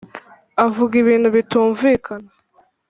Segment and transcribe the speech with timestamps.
[0.65, 2.29] avuga ibintu bitumvikana